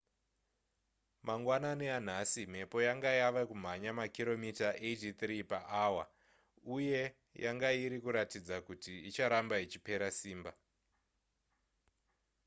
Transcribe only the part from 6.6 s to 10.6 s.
uye yanga iri kuratidza kuti icharamba ichipera simba